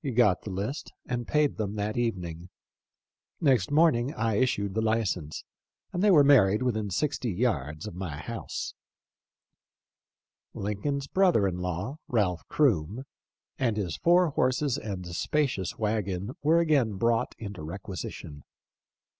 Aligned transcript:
He 0.00 0.12
got 0.12 0.42
the 0.42 0.50
list 0.50 0.92
and 1.08 1.26
paid 1.26 1.56
them 1.56 1.74
that 1.74 1.96
even 1.96 2.24
ing. 2.24 2.50
Next 3.40 3.72
morning 3.72 4.14
I 4.14 4.34
issued 4.36 4.74
the 4.74 4.80
license, 4.80 5.42
and 5.92 6.04
they 6.04 6.10
were 6.12 6.22
married 6.22 6.62
within 6.62 6.88
sixty 6.88 7.32
yards 7.32 7.84
of 7.88 7.96
my 7.96 8.16
house." 8.16 8.74
Lincoln's 10.54 11.08
brother 11.08 11.48
in 11.48 11.58
law, 11.58 11.96
Ralph 12.06 12.46
Krume, 12.46 13.06
and 13.58 13.76
his 13.76 13.98
* 13.98 13.98
Clerk 13.98 14.28
of 14.28 14.32
the 14.34 14.34
Court. 14.36 14.54
30 14.54 14.60
THE 14.60 14.66
LIFE 14.66 14.76
OF 14.76 14.76
LINCOLN. 14.76 14.92
four 14.92 15.00
horses 15.00 15.08
and 15.08 15.16
spacious 15.16 15.76
wagon 15.80 16.30
were 16.44 16.60
again 16.60 16.92
brought 16.94 17.34
into 17.36 17.64
requisition. 17.64 18.44